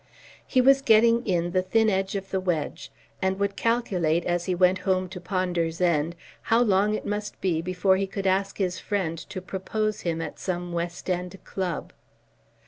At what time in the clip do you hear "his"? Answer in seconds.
8.57-8.79